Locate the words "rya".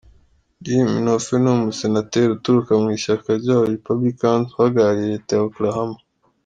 3.41-3.55